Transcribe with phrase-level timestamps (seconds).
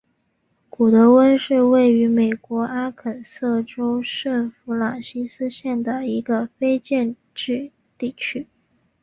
[0.67, 8.47] 古得温是位于美国阿肯色州圣弗朗西斯县的一个非建制地区。